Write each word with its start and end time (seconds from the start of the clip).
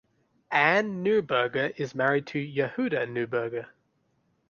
Anne 0.49 1.05
Neuberger 1.05 1.75
is 1.79 1.93
married 1.93 2.25
to 2.25 2.39
Yehuda 2.39 3.07
Neuberger. 3.07 3.67